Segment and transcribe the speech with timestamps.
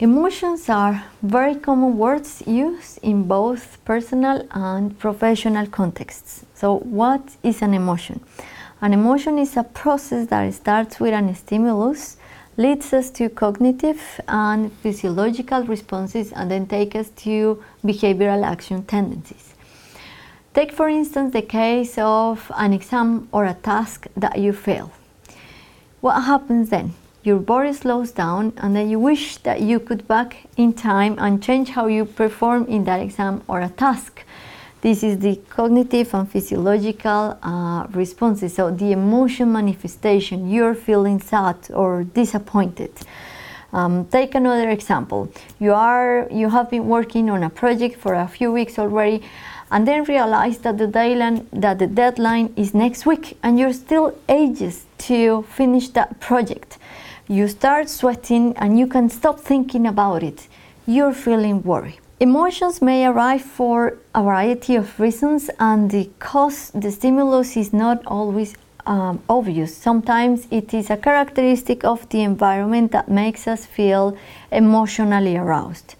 [0.00, 6.46] Emotions are very common words used in both personal and professional contexts.
[6.54, 8.20] So, what is an emotion?
[8.80, 12.16] An emotion is a process that starts with an stimulus,
[12.56, 19.52] leads us to cognitive and physiological responses, and then takes us to behavioral action tendencies.
[20.54, 24.92] Take, for instance, the case of an exam or a task that you fail.
[26.00, 26.94] What happens then?
[27.28, 31.42] Your body slows down and then you wish that you could back in time and
[31.42, 34.24] change how you perform in that exam or a task.
[34.80, 38.54] This is the cognitive and physiological uh, responses.
[38.54, 42.92] So the emotion manifestation, you're feeling sad or disappointed.
[43.72, 45.30] Um, take another example.
[45.60, 49.20] You are you have been working on a project for a few weeks already,
[49.70, 54.16] and then realize that the deadline that the deadline is next week, and you're still
[54.26, 56.77] ages to finish that project
[57.28, 60.48] you start sweating and you can stop thinking about it.
[60.86, 62.00] You're feeling worry.
[62.20, 68.04] Emotions may arise for a variety of reasons, and the cause, the stimulus, is not
[68.06, 68.56] always
[68.86, 69.76] um, obvious.
[69.76, 74.16] Sometimes it is a characteristic of the environment that makes us feel
[74.50, 75.94] emotionally aroused.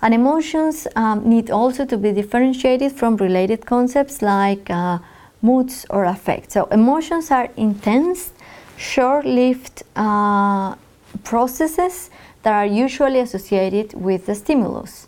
[0.00, 5.00] And emotions um, need also to be differentiated from related concepts like uh,
[5.42, 6.52] moods or affect.
[6.52, 8.32] So, emotions are intense
[8.80, 10.74] short-lived uh,
[11.22, 12.08] processes
[12.42, 15.06] that are usually associated with the stimulus.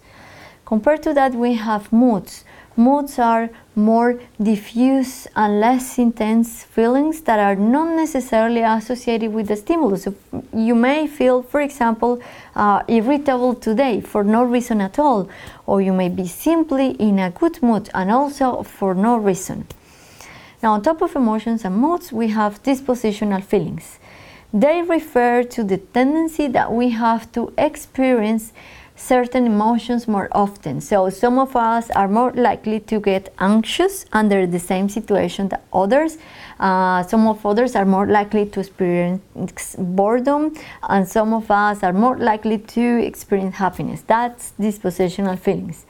[0.67, 2.45] Compared to that, we have moods.
[2.77, 9.57] Moods are more diffuse and less intense feelings that are not necessarily associated with the
[9.57, 10.07] stimulus.
[10.55, 12.21] You may feel, for example,
[12.55, 15.29] uh, irritable today for no reason at all,
[15.67, 19.67] or you may be simply in a good mood and also for no reason.
[20.63, 23.99] Now, on top of emotions and moods, we have dispositional feelings.
[24.55, 28.53] They refer to the tendency that we have to experience
[28.95, 30.81] certain emotions more often.
[30.81, 35.65] So, some of us are more likely to get anxious under the same situation that
[35.73, 36.19] others.
[36.61, 40.55] Uh, some of others are more likely to experience boredom,
[40.89, 44.03] and some of us are more likely to experience happiness.
[44.07, 45.87] That's dispositional feelings.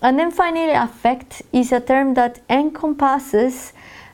[0.00, 3.72] And then finally, affect is a term that encompasses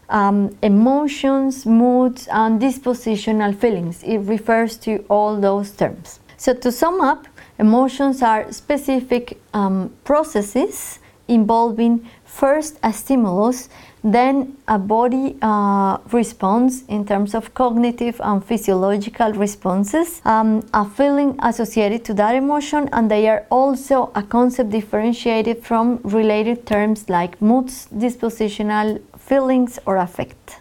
[0.09, 4.03] um, emotions, moods, and dispositional feelings.
[4.03, 6.21] It refers to all those terms.
[6.37, 7.27] So, to sum up,
[7.59, 13.69] emotions are specific um, processes involving first a stimulus,
[14.03, 21.39] then a body uh, response in terms of cognitive and physiological responses, um, a feeling
[21.43, 27.41] associated to that emotion, and they are also a concept differentiated from related terms like
[27.41, 30.61] moods, dispositional feelings, or affect.